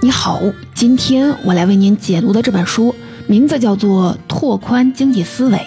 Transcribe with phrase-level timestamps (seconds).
[0.00, 0.40] 你好，
[0.74, 2.94] 今天我来为您解读的这本书
[3.26, 5.58] 名字叫做《拓宽经济思维》。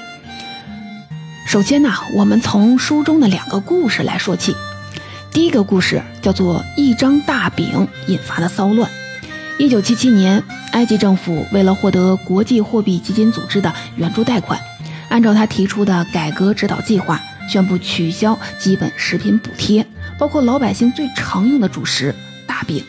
[1.45, 4.55] 首先呢，我们从书中的两个故事来说起。
[5.33, 8.89] 第一个故事叫做“一张大饼引发的骚乱”。
[9.59, 10.41] 一九七七年，
[10.71, 14.57] 埃及政府为了获得国际货币基金组织的援助贷款，
[15.09, 19.85] 按照他提出的改革指导计划，宣布取消基本食品补贴，
[20.17, 22.15] 包括老百姓最常用的主食
[22.47, 22.81] 大饼。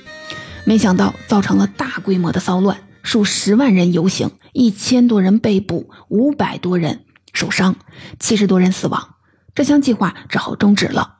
[0.64, 7.76] 没想到造成了大规模的骚乱，数十万人游行，一千多人被捕，五百多人受伤，
[8.20, 9.16] 七十多人死亡。
[9.54, 11.16] 这项计划只好终止了。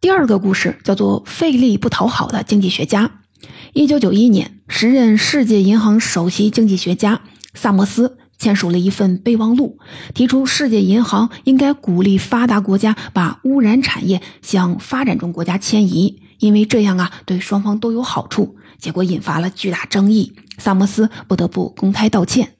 [0.00, 3.20] 第二个故事叫做“费力不讨好的经济学家”。
[3.72, 7.22] 一九九一年，时任世界银行首席经济学家
[7.54, 9.78] 萨默斯签署了一份备忘录，
[10.14, 16.22] 提出世界银行应该鼓励发达国家把污染产业向发展中国家迁移。
[16.38, 20.34] 因为这样啊，对双方都有好处，结果引发了巨大争议。
[20.58, 22.54] 萨默斯不得不公开道歉。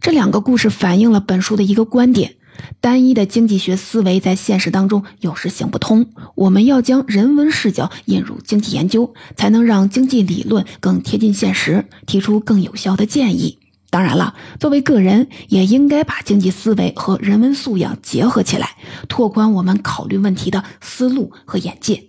[0.00, 2.36] 这两个故事反映了本书的一个观点：
[2.80, 6.06] 单一的经济学思维在现实当中有时行不通。
[6.34, 13.58] 我们要将人文视角引入经济研究，才能让经济理论更贴近现实，提出更有效的建议。
[13.90, 18.76] 当然了，作为个人，也应该把经济思维和人文素养结合起来，
[19.06, 22.08] 拓宽我们考虑问题的思路和眼界。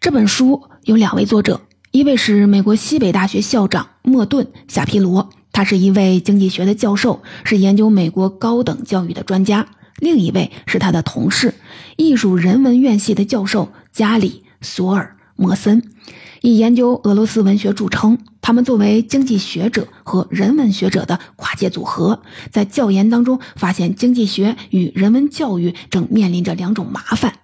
[0.00, 9.66] 这本书有两位作者，一位是美国西北大学校长莫顿·夏皮罗，他是一位经济学的教授，是研究美国高等教育的专家；
[9.98, 11.52] 另一位是他的同事，
[11.98, 15.82] 艺术人文院系的教授加里·索尔莫森，
[16.40, 18.16] 以研究俄罗斯文学著称。
[18.40, 27.34] 他们作为经济学者和人文学者的跨界组合，在教研当中发现经济学与人文教育正面临着两种麻烦。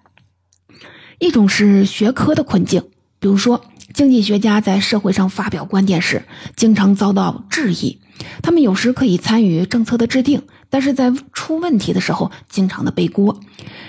[1.18, 2.82] 一种是学科的困境，
[3.18, 3.62] 比如说，
[3.94, 7.98] 经济学家在社会上发表观点时，经常遭到质疑。
[8.42, 13.40] 他们有时可以参与政策的制定，但是在出问题的时候，经常的背锅。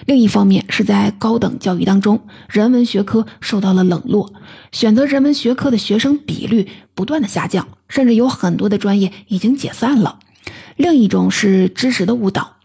[0.05, 4.33] 另一方面，是在高等教育当中，人文学科受到了冷落，
[4.71, 10.19] 选择人文学科的学生比率不断的下降，甚至有很多的专业已经解散了。
[10.77, 12.55] 另一种是知识的误导，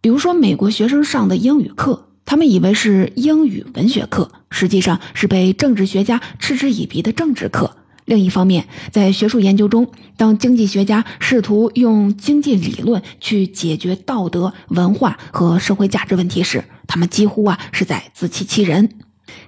[0.00, 2.08] 比如说美国学生上的英语课。
[2.24, 7.76] 他们以为是英语文学课，实际上是被政治学家嗤之以鼻的政治课。
[8.04, 18.88] 另一方面，在学术研究中，当经济学家试图用经济理论去解决道德、文化和社会价值问题时，他们几乎啊是在自欺欺人。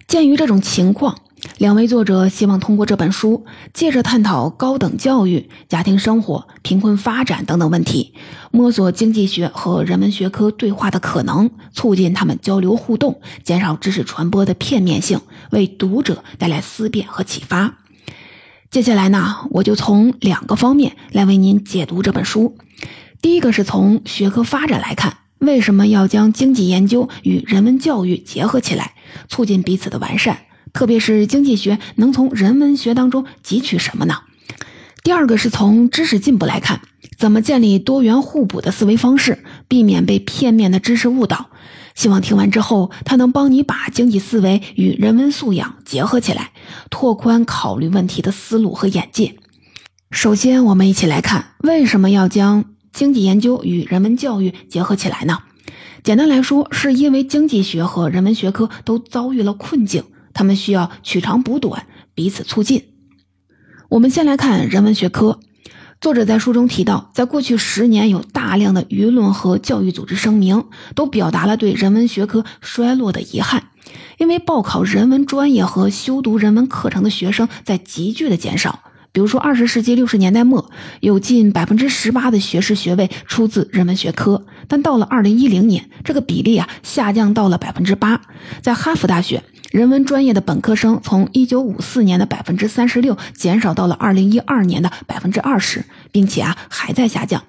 [0.07, 1.19] 鉴于这种情况。
[1.59, 8.13] 两位作者希望通过这本书，借着探讨高等教育、家庭生活、贫困发展等等问题，
[8.51, 15.21] 摸索经济学和人文学科对话的可能，促进他们交流互动，减少知识传播的片面性，
[15.51, 17.77] 为读者带来思辨和启发。
[18.69, 22.59] 接下来呢，我就从两个方面来为您解读这本书。
[23.23, 28.95] 第一个是从学科发展来看，为什么要将经济研究与人文教育结合起来，
[29.29, 30.39] 促进彼此的完善？
[30.75, 34.17] 特别是经济学能从人文学当中汲取什么呢？
[35.05, 36.81] 第二个是从知识进步来看，
[37.17, 41.47] 怎么建立多元互补的思维方式，避免被片面的知识误导。
[41.95, 46.51] 希望听完之后，它能帮你把经济思维与人文素养结合起来，
[46.91, 49.37] 拓宽考虑问题的思路和眼界。
[50.11, 55.39] 首先，我们一起来看为什么要将经济研究与人文教育结合起来呢？
[56.03, 60.03] 简单来说，是因为经济学和人文学科都遭遇了困境。
[60.35, 62.85] 他们需要取长补短，彼此促进。
[63.89, 65.41] 我们先来看人文学科。
[66.01, 70.65] 作者在书中提到，在过去十年，有大量的舆论和教育组织声明，
[70.95, 73.69] 都表达了对人文学科衰落的遗憾。
[74.19, 78.81] 因为报考人文专业和修读人文课程的学生在急剧的减少。
[79.13, 80.71] 比如说，二十世纪六十年代末，
[81.01, 88.21] 有近百分之十八的学士学位出自人文学科，但到了二零一零年，这个比例啊下降到了百分之八。
[88.61, 89.43] 在哈佛大学。
[89.75, 97.43] 人文专业的本科生从一九五四年的百分之三十六减少到了二零一二年的百分之二十，并且啊还在下降。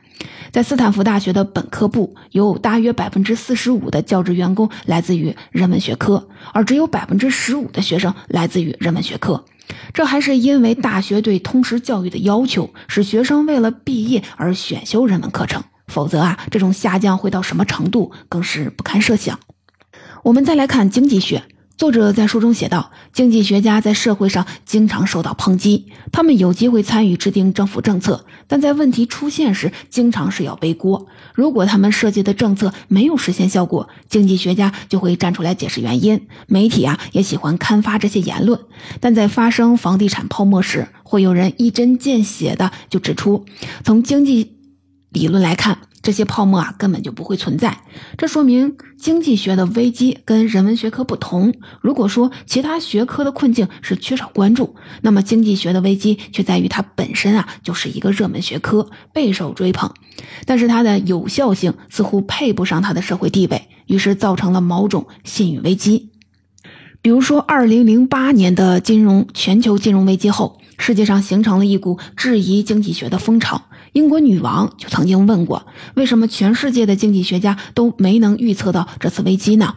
[0.51, 9.45] 在斯坦福大学的本科部，有大约百分之四十五的教职员工来自于人文学科，而只有百分之十五的学生来自于人文学科。
[9.93, 15.63] 这还是因为大学对通识教育的要求，使学生为了毕业而选修人文课程。
[15.85, 19.39] 否则啊，这种下降会到什么程度，更是不堪设想。
[20.23, 21.43] 我们再来看经济学。
[21.77, 31.05] 作者在书中写道：“经济学家在社会上经常受到抨击，他们有机会参与制定政府政策，但在问题出现时，经常是要背锅。
[31.33, 36.27] 如果他们设计的政策没有实现效果，经济学家就会站出来解释原因。
[36.47, 38.57] 媒体啊，也喜欢刊发这些言论。
[39.01, 43.43] 但在发生房地产泡沫时，会有人一针见血的就指出，
[43.83, 44.55] 从经济
[45.09, 47.79] 理论来看。”这些泡沫啊根本就不会存在，
[48.15, 51.51] 这说明经济学的危机跟人文学科不同。
[51.81, 59.91] 如果说其他学科的困境是缺少关注，那么经济学的危机却在于它本身啊就是一个热门学科，备受追捧，
[60.45, 66.11] 但是它的有效性似乎配不上它的社会地位，于是造成了某种信誉危机。
[67.01, 73.63] 比如说，二零零八年的金融全球金融危机后，世界上形成了一股质疑经济学的风潮。
[73.95, 75.65] 英国女王就曾经问过
[75.95, 79.73] ：“为什么全世界的经济学家都没能预测到这次危机呢？”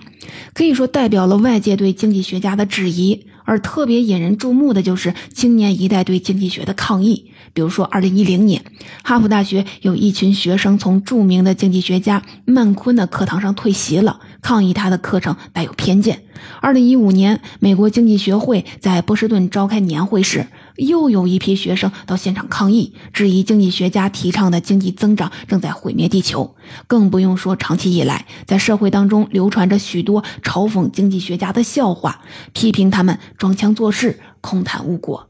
[0.55, 3.27] 可以说，代表了外界对经济学家的质疑。
[3.45, 7.31] 而特别引人注目的就是青年一代对经济学的抗议。
[7.55, 8.63] 比如说，二零一零年，
[9.03, 16.25] 哈佛大学有一群学生从著名的经济学家曼昆的课堂上退席了，抗议他的课程带有偏见。
[16.61, 20.47] 二零一五年，美国经济学会在波士顿召开年会时。
[20.79, 26.55] 又有一批学生到现场抗议，质疑经济学家提倡的经济增长正在毁灭地球。
[26.87, 32.23] 更不用说长期以来，在社会当中流传着许多嘲讽经济学家的笑话，
[32.53, 35.29] 批评他们装腔作势、空谈误国。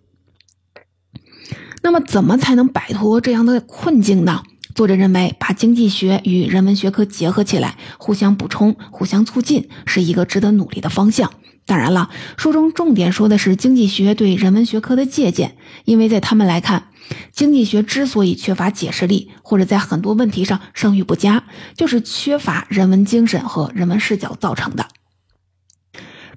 [1.82, 4.42] 那么，怎么才能摆脱这样的困境呢？
[4.74, 11.32] 作者认为，把经济学与人文学科结合起来，互相补充、互相促进，是一个值得努力的方向。
[11.68, 15.54] 当然了，书中重点说的是经济学对人文学科的借鉴，
[15.84, 16.88] 因为在他们来看，
[17.30, 21.44] 经济学之所以缺乏解释力，或者在很多问题上声誉不佳，
[21.76, 24.86] 就是缺乏人文精神和人文视角造成的。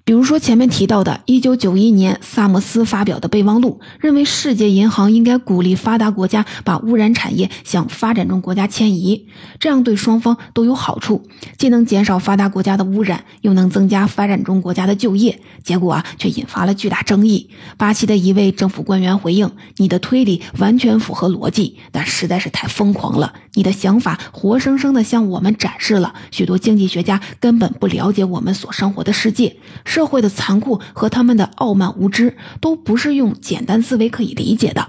[0.03, 9.27] 比如说前面提到的1991年萨默斯发表的备忘录，认为世界银行应该鼓励发达国家把污染产业向发展中国家迁移，
[9.59, 11.24] 这样对双方都有好处，
[11.57, 15.39] 既能减少发达国家的污染，又能增加发展中国家的就业。
[15.63, 17.50] 结果啊，却引发了巨大争议。
[17.77, 23.33] 巴西的一位政府官员回应：“你的推理完全符合逻辑，但实在是太疯狂了。
[23.54, 29.56] 你的想法活生生地向我们展示了许多经济学家根本不了解我们所生活的世界。”
[29.91, 34.88] 社会的残酷和他们的傲慢无知都不是用简单思维可以理解的。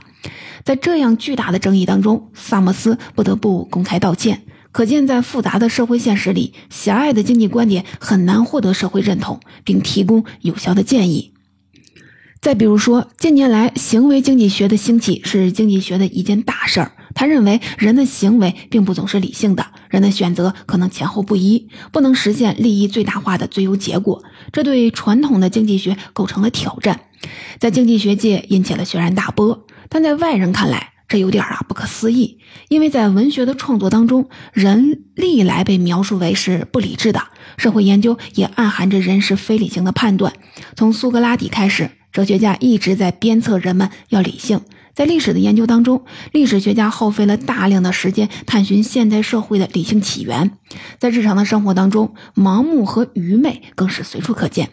[0.63, 4.43] 在这样巨大的争议当中，萨默斯不得不公开道歉。
[4.71, 11.33] 可见，在复杂的社会现实里，狭隘的经济观点很难获得社会认同，并提供有效的建议。
[12.41, 16.93] 再比如说，近年来行为经济学的兴起是经济学的一件大事儿。
[17.15, 24.23] 他认为人的行为并不总是理性的，人的选择可能前后不一，不能实现利益最大化的最优结果。
[24.53, 27.01] 这对传统的经济学构成了挑战，
[27.59, 29.67] 在经济学界引起了轩然大波。
[29.89, 32.39] 但在外人看来，这有点啊不可思议，
[32.69, 37.23] 因为在文学的创作当中，人历来被描述为是不理智的，
[37.59, 40.33] 社会研究也暗含着人是非理性的判断。
[40.75, 44.63] 从苏格拉底开始，哲学家一直在鞭策人们要理性。
[44.95, 50.53] 在历史的研究当中，历史学家耗费了大量的时间探寻现代社会的理性起源。
[50.99, 54.71] 在日常的生活当中，盲目和愚昧更是随处可见。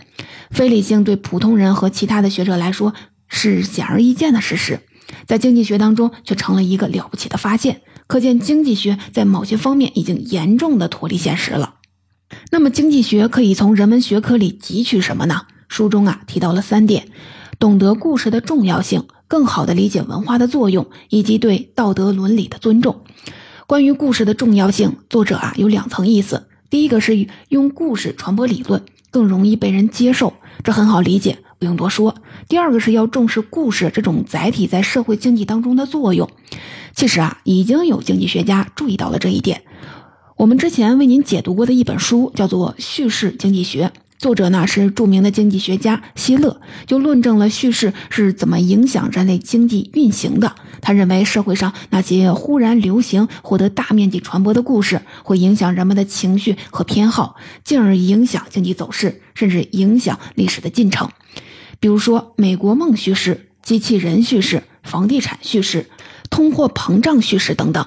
[0.52, 2.94] 非理性对普通人和其他的学者来说
[3.28, 4.82] 是显而易见的事实，
[5.26, 7.82] 在经济学当中却成了一个了不起的发现。
[8.08, 11.76] 可见经济学在某些方面已经严重的脱离现实了。
[12.52, 15.44] 那么，经济学可以从人文学科里汲取什么呢？
[15.68, 17.08] 书中啊提到了三点：
[17.60, 19.06] 懂得故事的重要性。
[19.30, 23.04] 更好地理解文化的作用，以及对道德伦理的尊重。
[23.68, 26.48] 关于故事的重要性，作者啊有两层意思。
[26.72, 30.34] 第一个是用故事传播理论，更容易被人接受，
[30.64, 32.16] 这很好理解，不用多说。
[32.48, 36.28] 第二个是要重视故事这种载体在社会经济当中的作用。
[36.96, 39.62] 其实啊，已经有经济学家注意到了这一点。
[40.38, 43.92] 我们之前为您解读过的一本书叫做《叙事经济学》。
[44.20, 50.56] 作者呢是著名的经济学家希勒，就论证了叙事是怎么影响人类经济运行的。
[50.82, 61.10] 他认为社会上那些忽然流行、获得大面积传播的故事，会影响人们的情绪和偏好，进而影响经济走势，甚至影响历史的进程。
[61.80, 65.90] 比如说，美国梦叙事、机器人叙事、房地产叙事、
[66.30, 67.86] 通货膨胀叙事等等。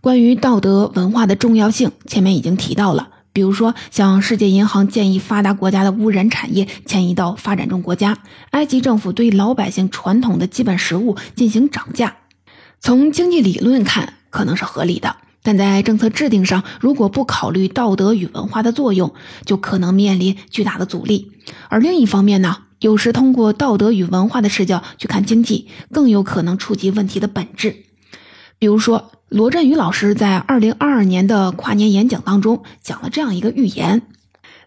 [0.00, 3.10] 关于道德文化的重要性，前面已经提到了。
[3.38, 8.18] 比如说，像世界银行建议发达国家的污染产业迁移到发展中国家，
[8.50, 12.16] 埃及政府对老百姓传统的基本食物进行涨价。
[12.80, 15.14] 从经济理论看，可能是合理的。
[15.44, 19.14] 但在政策制定上，如果不考虑道德与文化的作用，
[19.44, 21.30] 就可能面临巨大的阻力。
[21.68, 27.84] 而另一方面呢，有时通过道德与文化的视角去看经济，更有可能触及问题的本质。
[28.58, 34.02] 比如说，罗振宇老师在二零二二年的跨年演讲当中讲了这样一个寓言：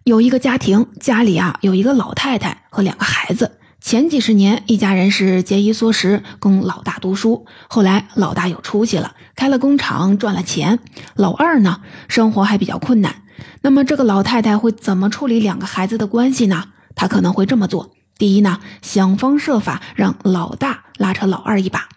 [0.05, 3.57] 有一个家庭，家里啊有一个老太太和两个孩子。
[3.81, 7.45] 前几十年，一家人是节衣缩食供老大读书。
[7.67, 10.79] 后来，老大有出息了，开了工厂赚了钱。
[11.15, 13.23] 老二呢，生活还比较困难。
[13.61, 16.65] 那么，这个老太太会怎么处理两个孩子的关系呢？
[16.95, 21.89] 她可能会这么做：第一呢，想方设法让老大拉扯老二一把，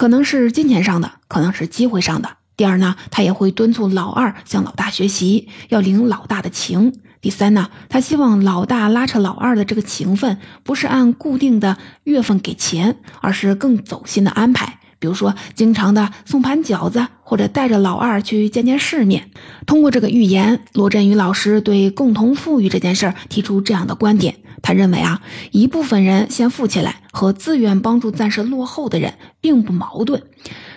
[0.00, 2.38] 可能是金钱上的，可能是机会上的。
[2.56, 6.94] 第二呢，他也会敦促老二向老大学习，要领老大的情。
[7.20, 14.78] 第三呢，他希望老大拉扯老二的这个情分不是按固定的月份给钱，而是更走心的安排。
[14.98, 19.30] 比如说，经常的送盘饺子，或者带着老二去见见世面。
[19.66, 30.22] 通过这个寓言，罗振宇老师对共同富裕这件事儿提出这样的观点：他认为啊，一部分人先富起来和自愿帮助暂时落后的人并不矛盾。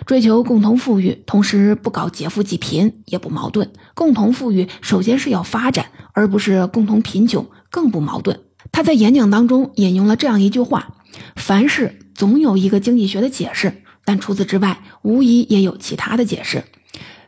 [0.06, 3.72] 追求共同富裕，同时不搞劫富济贫也不矛盾。
[3.94, 8.40] 共同富裕首先是要发展，而不是共同贫穷，更不矛盾。
[8.72, 10.96] 他在演讲当中引用了这样一句话
[11.36, 16.64] ：“凡事总有一个经济学的解释，但除此之外，无疑也有其他的解释，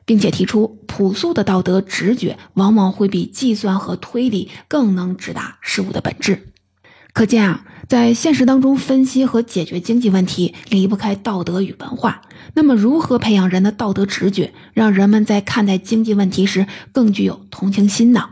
[0.07, 6.49] 并且提出朴素的道德直觉往往会比计算和推理更能直达事物的本质。”
[7.13, 12.21] 可见啊，在现实当中分析和解决经济问题离不开道德与文化。
[12.53, 18.29] 那么，如何培养人的道德直觉，让人们在看待经济问题时更具有同情心呢？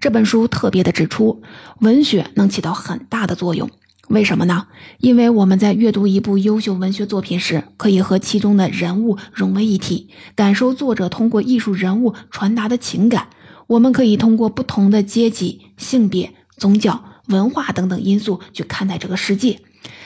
[0.00, 1.40] 这本书特别的指出，
[1.78, 3.70] 文学能起到很大的作用。
[4.08, 4.68] 为什么呢？
[4.98, 13.28] 因为我们在阅读一部优秀文学作品时，可以和其中的人物融为一体，感受作者通过艺术人物传达的情感。
[13.66, 17.04] 我们可以通过不同的阶级、性别、宗教。
[17.26, 19.58] 文化等等因素去看待这个世界，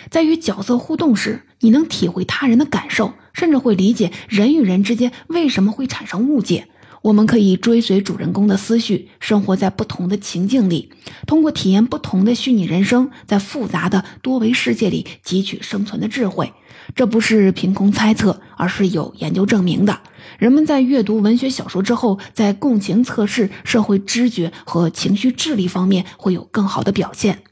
[0.08, 6.68] 在与角色互动时，你能体会他人的感受，甚至会理解人与人之间为什么会产生误解。
[7.02, 10.90] 我们可以追随主人公的思绪，生活在不同的情境里，
[11.26, 16.52] 通过体验不同的虚拟人生，在复杂的多维世界里汲取生存的智慧。
[16.94, 20.00] 这不是凭空猜测，而是有研究证明的。
[20.38, 27.42] 人们在阅读文学小说之后，在共情测试、社会知觉和情绪智力方面会有更好的表现。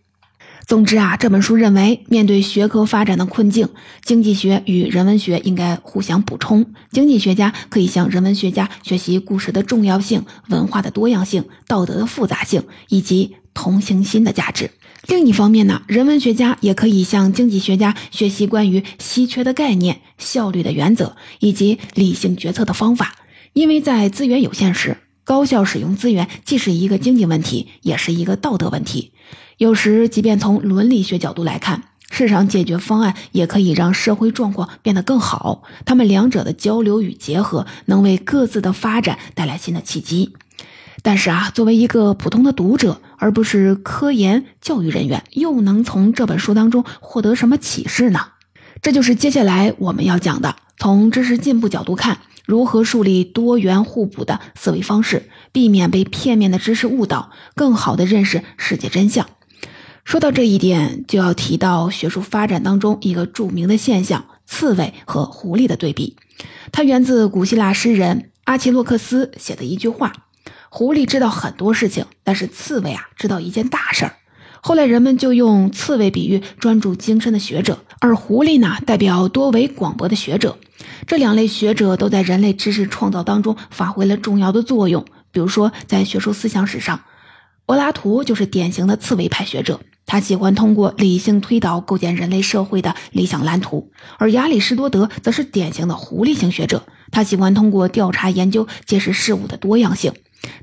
[0.68, 3.70] 总之啊，这本书认为，面对学科发展的困境，
[4.04, 6.74] 经济学与人文学应该互相补充。
[6.92, 14.70] 经济学家可以向人文学家学习故事的重要性、文化的多样性、道德的复杂性以及同情心的价值。
[15.06, 23.14] 另一方面呢，人文学家也可以向经济学家学习关于稀缺的概念、效率的原则以及理性决策的方法。
[23.54, 29.12] 因为在资源有限时，高效使用资源既是一个经济问题，也是一个道德问题。
[29.58, 35.64] 有时，即便从伦理学角度来看，市场解决方案也可以让社会状况变得更好。
[35.84, 40.32] 他们两者的交流与结合，能为各自的发展带来新的契机。
[41.02, 48.20] 但是啊，作为一个普通的读者，而不是科研教育人员，又能从这本书当中获得什么启示呢？
[48.80, 50.54] 这就是接下来我们要讲的。
[50.78, 59.26] 从知识进步角度看，如何树立多元互补的思维方式，避免被片面的知识误导，更好的认识世界真相。
[60.08, 66.16] 说到这一点，就要提到学术发展当中一个著名的现象——刺猬和狐狸的对比。
[66.72, 70.14] 它源自古希腊诗人阿奇洛克斯写的一句话。
[70.70, 74.16] 狐狸知道很多事情，但是刺猬啊知道一件大事儿。
[74.62, 80.56] 后来人们就用刺猬比喻专注精深的学者，而狐狸呢代表多维广博的学者。
[81.06, 85.04] 这两类学者都在人类知识创造当中发挥了重要的作用。
[85.30, 87.02] 比如说，在学术思想史上，
[87.66, 100.14] 柏拉图就是典型的刺猬派学者，他喜欢通过理性推导构建人类社会的理想蓝图；而亚里士多德则是典型的狐狸型学者，他喜欢通过调查研究揭示事物的多样性。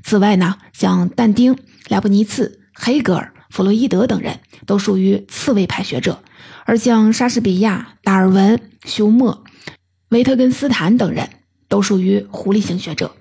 [0.02, 1.56] 此外呢，像但丁、
[1.88, 6.22] 莱布尼茨、黑格尔、弗洛伊德等人都属于刺猬派学者，
[6.64, 9.44] 而像莎士比亚、达尔文、休谟、
[10.08, 11.28] 维特根斯坦等人
[11.68, 13.12] 都属于狐狸型学者。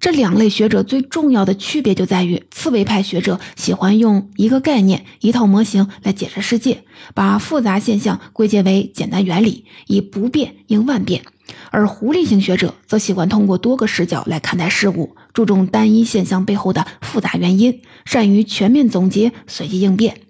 [0.00, 6.84] 这两类学者最重要的区别就在于，刺猬派学者喜欢用一个概念、一套模型来解释世界，
[7.14, 11.22] 把复杂现象归结为简单原理，以不变应万变。
[11.70, 20.20] 而狐狸型学者则喜欢通过多个视角来看待事物，注重单一现象背后的复杂原因，善于全面总结、随机应变。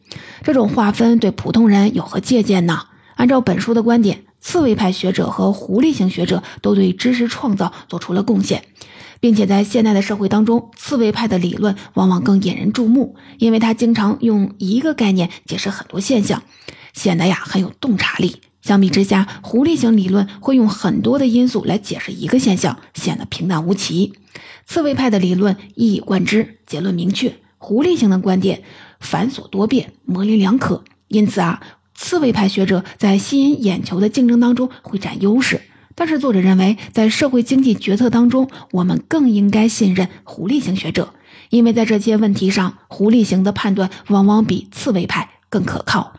[0.42, 2.84] 这种划分对普通人有何借鉴呢？
[3.16, 8.62] 按照本书的观点，刺猬派学者和狐狸型学者都对知识创造做出了贡献，
[9.26, 16.44] 并且在现代的社会当中，刺猬派的理论往往更引人注目，因为他经常用一个概念解释很多现象，
[16.92, 18.36] 显得呀很有洞察力。
[18.62, 24.12] 相比之下，狐狸型理论会用很多的因素来解释一个现象，显得平淡无奇。
[24.64, 28.62] 刺猬派的理论一以贯之，结论明确；狐狸型的观点
[29.00, 30.84] 繁琐多变，模棱两可。
[31.08, 31.60] 因此啊，
[31.96, 35.62] 刺猬派学者在吸引眼球的竞争当中会占优势。
[35.96, 41.14] 但是作者认为，在社会经济决策当中，我们更应该信任狐狸型学者，
[41.50, 46.12] 因为在这些问题上，狐狸型的判断往往比刺猬派更可靠。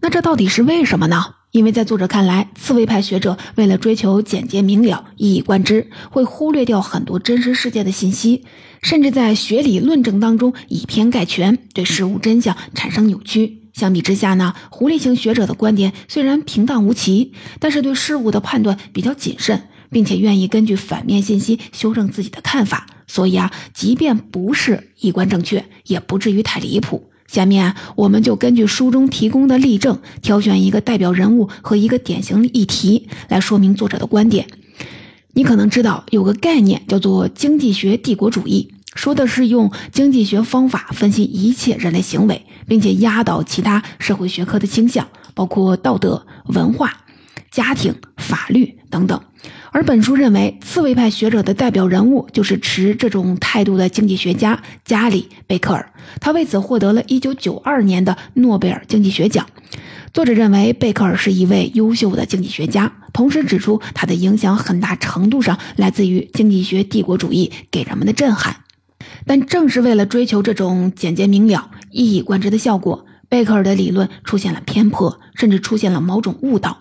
[0.00, 1.34] 那这到底是为什么呢？
[1.50, 8.44] 因为在作者看来，刺猬派学者为了追求简洁明了、一以贯之，会忽略掉很多真实世界的信息，
[8.82, 13.67] 甚至在学理论证当中以偏概全，对事物真相产生扭曲。
[13.78, 27.08] 相比之下呢，狐狸型学者的观点虽然平淡无奇，但是对事物的判断比较谨慎，并且愿意根据反面信息修正自己的看法，所以啊，即便不是一观正确，也不至于太离谱。
[27.28, 34.48] 下面我们就根据书中提供的例证，挑选一个代表人物和一个典型议题来说明作者的观点。
[35.34, 47.04] 你可能知道有个概念叫做经济学帝国主义，说的是用经济学方法分析一切人类行为，并且压倒其他社会学科的倾向，包括道德、文化、
[47.48, 49.20] 家庭、法律等等。
[49.70, 59.46] 而本书认为，刺猬派学者的代表人物就是持这种态度的经济学家加里·贝克尔，他为此获得了一九九二年的诺贝尔经济学奖。
[60.12, 68.56] 作者认为贝克尔是一位优秀的经济学家，同时指出他的影响很大程度上来自于经济学帝国主义给人们的震撼。
[69.26, 76.78] 但正是为了追求这种简洁明了、一以贯之的效果，贝克尔的理论出现了偏颇，甚至出现了某种误导。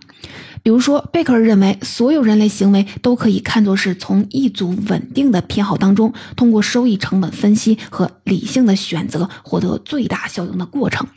[0.64, 11.08] 比如说，贝克尔认为所有人类行为都可以看作是从一组稳定的偏好当中，通过收益成本分析和理性的选择获得最大效用的过程，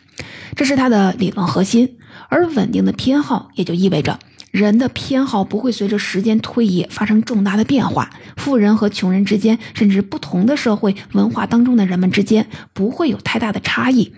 [0.55, 1.97] 这是他的理论核心。
[2.29, 14.13] 而稳定的偏好也就意味着人的偏好不会随着时间推移发生重大的变化，富人和穷人之间，甚至不同的社会文化当中的人们之间不会有太大的差异，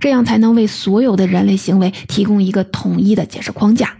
[0.00, 3.98] 这样才能为所有的人类行为提供一个统一的解释框架。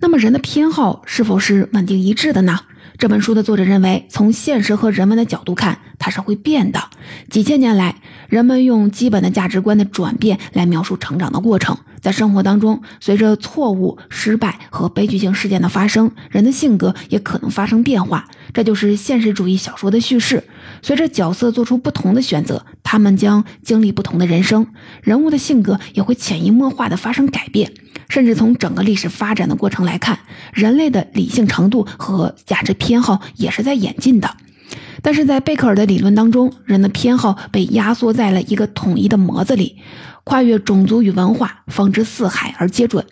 [0.00, 2.60] 那么人的偏好是否是稳定一致的呢？
[2.98, 6.90] 这本书的作者认为，从现实和人文的角度看，它是会变的。
[7.30, 7.94] 几千年来，
[8.28, 11.76] 人们用基本的价值观的转变来描述成长的过程。
[12.00, 18.28] 在生活当中，随着错误、失败和悲剧性事件的发生，人的性格也可能发生变化。
[18.52, 20.44] 这就是现实主义小说的叙事。
[20.82, 24.66] 随着角色做出不同的选择，他们将经历不同的人生，
[25.02, 27.72] 人物的性格也会潜移默化地发生改变。
[28.08, 30.18] 甚至从整个历史发展的过程来看，
[30.52, 34.36] 人类的理性程度和价值偏好也是在演进的。
[35.02, 39.76] 但是在贝克尔的理论当中，人的偏好被压缩在了一个统一的模子里，
[40.24, 43.04] 跨越种族与文化，放之四海而皆准。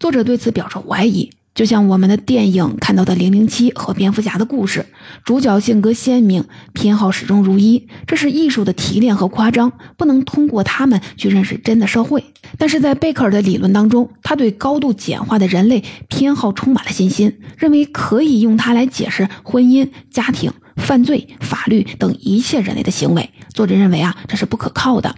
[0.00, 1.30] 作者对此表示怀疑。
[1.54, 4.86] 就像我们的电影看到的《零零七》和蝙蝠侠的故事，
[5.24, 12.22] 主角性格鲜明，偏好始终如一，这是艺术的提炼和夸张，不能通过他们去认识真的社会。
[12.58, 23.30] 但是在贝克尔的理论当中，他对高度简化的人类偏好充满了信心，认为可以用它来解释婚姻、家庭、犯罪、法律等一切人类的行为。
[23.52, 25.16] 作者认为啊，这是不可靠的。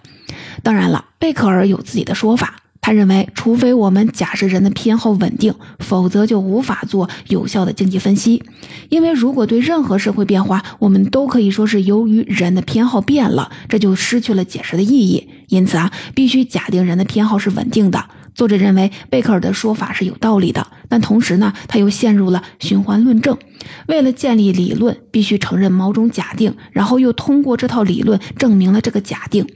[0.62, 2.56] 当然了，贝克尔有自己的说法。
[2.82, 8.42] 他认为，除非我们假设人的偏好稳定，否则就无法做有效的经济分析。
[8.88, 15.28] 因为如果对任何社会变化，我们都可以说是由于人的偏好变了，这就失去了解释的意义。
[15.48, 18.06] 因此啊，必须假定人的偏好是稳定的。
[18.34, 23.38] 作者认为贝克尔的说法是有道理的，但同时呢，他又陷入了循环论证。
[23.86, 29.46] 为了建立理论，必须承认某种假定，然后又通过这套理论证明了这个假定。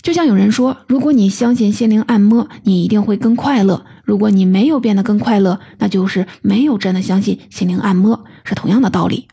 [0.00, 9.26] 就像有人说，如果你相信心灵按摩，你一定会更快乐；如果你没有变得更快乐，那就是没有真的相信心灵按摩，是同样的道理。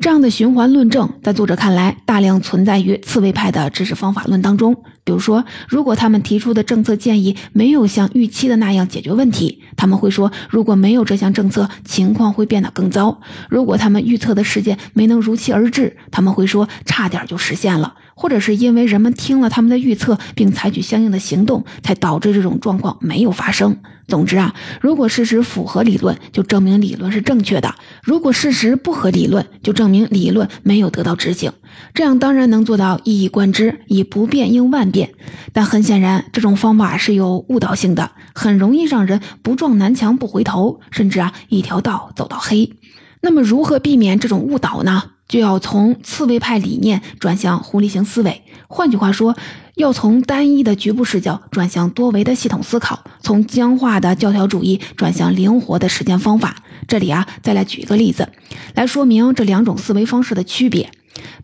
[0.00, 4.74] 这样的循环论证，在作者看来，大量存在于刺猬派的知识方法论当中。
[5.04, 13.20] 比如说，如果他们提出的政策建议没有像预期的那样解决问题，他们会说，如果没有这项政策，情况会变得更糟。
[13.50, 17.94] 如果他们预测的事件没能如期而至，他们会说，差点就实现了。
[18.20, 23.78] 或者是因为人们听了他们的预测并采取相应的行动，才导致这种状况没有发生。
[24.06, 27.70] 总之啊，如果事实符合理论，就证明理论是正确的；
[28.02, 31.50] 如果事实不合理论，就证明理论没有得到执行。
[31.94, 35.14] 这样当然能做到一以贯之，以不变应万变。
[35.54, 42.74] 但很显然，这种方法是有误导性的，很容易让人不撞南墙不回头，甚至啊一条道走到黑。
[43.22, 45.04] 那么，如何避免这种误导呢？
[45.30, 48.42] 就要从刺猬派理念转向狐狸型思维。
[48.66, 49.36] 换句话说，
[49.76, 56.56] 要从单一的局部视角转向多维的系统思考，从僵化的教条主义转向灵活的实践方法。
[56.88, 58.28] 这里啊，再来举一个例子，
[58.74, 60.90] 来说明这两种思维方式的区别。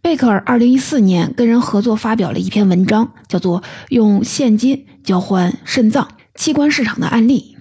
[0.02, 7.56] 贝克尔二零一四年跟人合作发表了一篇文章，叫做《用现金交换肾脏器官市场的案例》，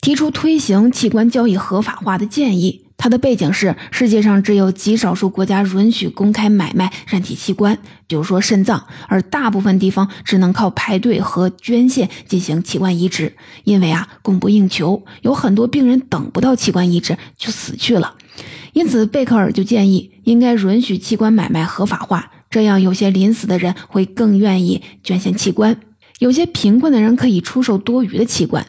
[0.00, 2.85] 提出推行器官交易合法化的建议。
[2.98, 13.34] 它的背景是，世界上只有极少数国家允许公开买卖人体器官，比如说肾脏，而大部分地方只能靠排队和捐献进行器官移植。
[13.64, 18.14] 因为啊，供不应求，有很多病人等不到器官移植就死去了。
[18.72, 25.78] 因此，贝克尔就建议应该允许器官买卖合法化，这样有些临死的人会更愿意捐献器官，
[26.18, 28.66] 有些贫困的人可以出售多余的器官，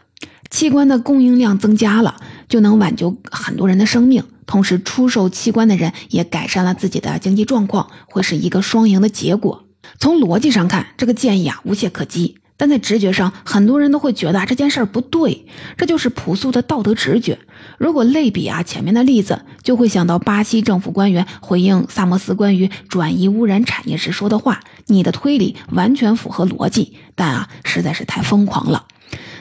[0.49, 2.15] 器官的供应量增加了。
[2.49, 9.65] 就能挽救很多人的生命，同时出售器官的人也改善了自己的经济状况，会是一个双赢的结果。
[9.99, 15.45] 从逻辑上看，这个建议啊无懈可击，但在直觉上，很多人都会觉得啊这件事儿不对。
[15.77, 17.39] 这就是朴素的道德直觉。
[17.77, 28.85] 如果类比啊前面的例子，就会想到巴西政府官员回应萨摩斯关于转移污染产业时说的话：“你的推理完全符合逻辑，但啊实在是太疯狂了。”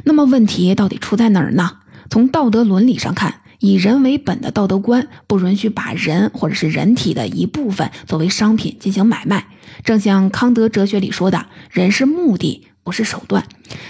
[0.05, 1.79] 那么问题到底出在哪儿呢？
[2.11, 9.49] 从道德伦理上看，以人为本的道德观不允许把人或者是人体的一部分作为商品进行买卖。
[9.85, 13.45] 正像康德哲学里说的，人是目的，不是手段。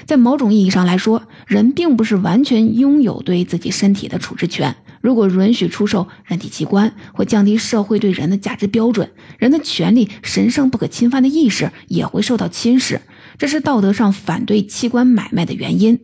[0.06, 4.74] 在某种意义上来说，人并不是完全拥有对自己身体的处置权。
[5.02, 12.98] 如果允许出售人体器官，会降低社会对人的价值标准，人的权利、神圣不可侵犯的意识也会受到侵蚀。
[13.38, 16.00] 这是道德上反对器官买卖的原因。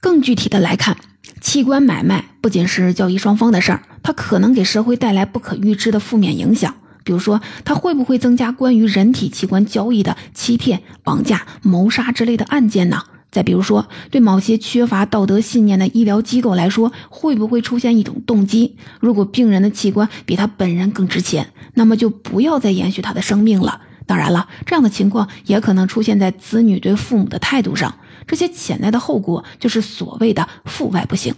[0.00, 0.96] 更具体的来看。
[1.40, 6.74] 器官买卖不仅是交易双方的事儿，它可能给社会带来不可预知的负面影响。
[7.04, 13.02] 比如说，它会不会增加关于人体器官交易的欺骗、绑架、谋杀之类的案件呢？
[13.30, 23.80] 再比如说，对某些缺乏道德信念的医疗机构来说，会不会出现一种动机：如果病人的器官比他本人更值钱，那么就不要再延续他的生命了？
[24.06, 27.94] 当然了，这样的情况也可能出现在子女对父母的态度上。
[28.28, 31.34] 这些潜在的后果就是所谓的父外不幸。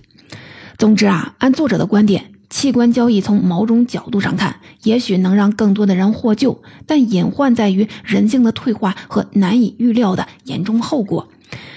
[0.77, 11.29] 总之啊，按作者的观点，器官交易从某种角度上看，也许能让更多的人获救，但隐患在于人性的退化和难以预料的严重后果，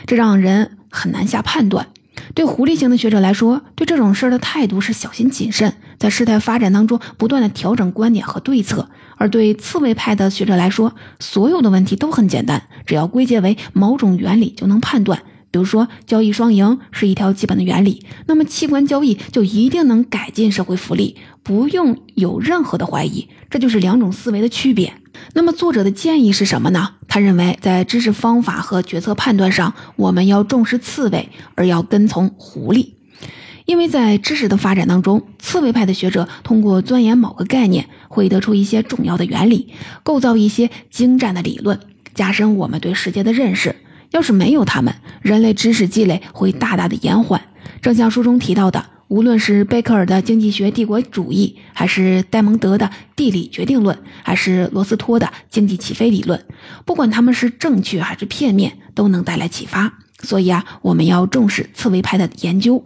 [0.05, 1.87] 这让人很难下判断。
[2.33, 15.23] 对狐狸型的学者来说，对这种事儿的态度是小心谨慎，在事态发展当中不断的调整观点和对策；而对刺猬派的学者来说，所有的问题都很简单，只要归结为某种原理就能判断。
[15.49, 23.29] 比如说，交易双赢是一条基本的原理，那么器官交易就一定能改进社会福利，不用有任何的怀疑。
[23.49, 24.93] 这就是两种思维的区别。
[25.33, 26.95] 那么作者的建议是什么呢？
[27.07, 32.89] 他认为，在知识方法和决策判断上，我们要重视刺猬，而要跟从狐狸，
[33.65, 39.73] 因为在知识的发展当中，刺猬派的学者通过钻研某个概念，会得出一些重要的原理，
[40.03, 41.79] 构造一些精湛的理论，
[42.13, 43.75] 加深我们对世界的认识。
[44.11, 47.41] 要是没有他们，人类知识积累会大大的延缓。
[47.81, 56.45] 正像书中提到的，无论是贝克尔的经济学帝国主义，还是戴蒙德的地理决定论，还是罗斯托的经济起飞理论，
[56.85, 59.93] 不管他们是正确还是片面，都能带来启发。
[60.21, 62.85] 所以啊，我们要重视刺猬派的研究。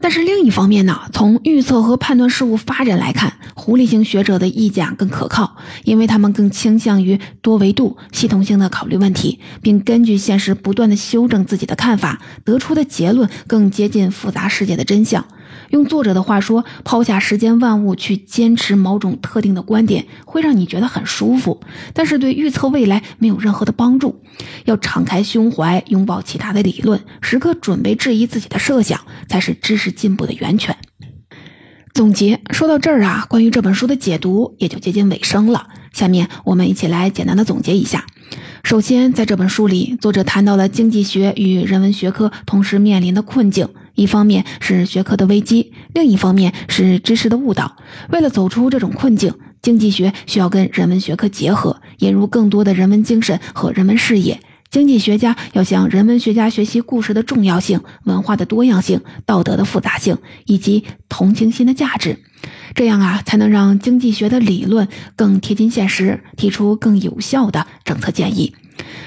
[0.00, 15.24] 但是另一方面呢，从预测和判断事物发展来看，狐狸型学者的意见更可靠，因为他们更倾向于多维度、系统性的考虑问题，并根据现实不断的修正自己的看法，得出的结论更接近复杂世界的真相。
[15.72, 21.60] 用作者的话说，抛下世间万物去坚持某种特定的观点，会让你觉得很舒服，
[21.94, 24.22] 但是对预测未来没有任何的帮助。
[24.66, 30.76] 要敞开胸怀，拥抱其他的理论，时刻准备质疑自己的设想，才是知识进步的源泉。
[31.94, 35.68] 总结说到这儿啊，关于这本书的解读也就接近尾声了。
[35.92, 38.04] 下面我们一起来简单的总结一下。
[38.62, 43.70] 首先，在这本书里，作者谈到了经济学与人文学科同时面临的困境。
[43.94, 47.76] 一方面是学科的危机，另一方面是知识的误导。
[48.10, 54.40] 为了走出这种困境，经济学需要跟人文学科结合，引入更多的人文精神和人文视野。
[54.70, 62.18] 经济学家要向人文学家学习故事的重要性、文化的多样性、道德的复杂性以及同情心的价值。
[62.74, 68.54] 这样啊，才能让经济学的理论更贴近现实，提出更有效的政策建议。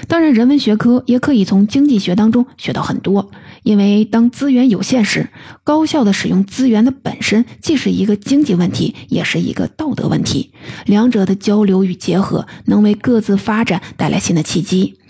[0.06, 3.28] 当然，人文学科也可以从经济学当中学到很多。
[3.66, 5.28] 因为当资源有限时，
[5.64, 10.52] 高效的使用资源的本身既是一个经济问题，也是一个道德问题。
[10.84, 15.00] 两者的交流与结合，能为各自发展带来新的契机。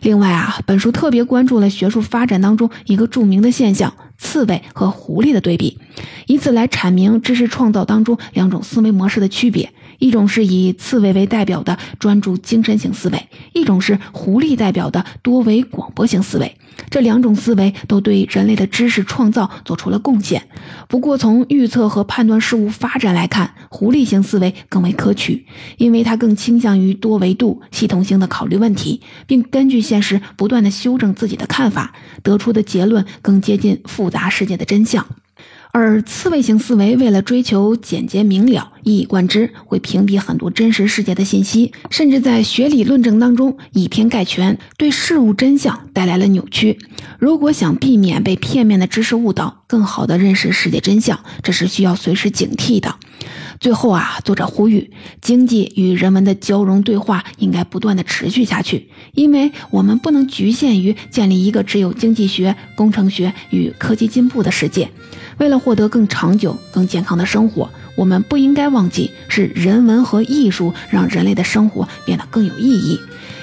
[0.00, 5.78] 另外啊，本书特别关注了学术发展当中一个著名的现象——刺猬和狐狸的对比，
[6.26, 9.72] 以此来阐明知识创造当中两种思维模式的区别。
[9.98, 16.54] 一种是以刺猬为代表的专注精神型思维，一种是狐狸代表的多维广播型思维。
[16.90, 20.42] 这两种思维都对人类的知识创造做出了贡献。
[20.88, 25.46] 不过，从预测和判断事物发展来看，狐狸型思维更为可取，
[25.78, 35.06] 因为它更倾向于多维度、系统性的考虑问题，并根据现实不断的修正自己的看法，得出的结论更接近复杂世界的真相。
[35.78, 46.78] 而刺猬型思维为了追求简洁明了、一以贯之，会屏蔽很多真实世界的信息，甚至在学理论证当中以偏概全，对事物真相带来了扭曲。
[47.18, 52.96] 如果想避免被片面的知识误导，更好的认识世界真相，这是需要随时警惕的。
[53.58, 64.90] 最后啊，作者呼吁，经济与人文的交融对话应该不断的持续下去，因为我们不能局限于建立一个只有经济学、工程学与科技进步的世界。
[65.38, 73.00] 为了获得更长久、更健康的生活，我们不应该忘记，是人文和艺术让人类的生活变得更有意义。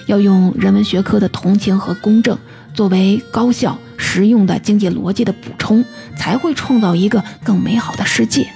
[0.08, 2.38] 要用人文学科的同情和公正
[2.74, 5.84] 作为高效、实用的经济逻辑的补充，
[6.18, 8.48] 才会创造一个更美好的世界。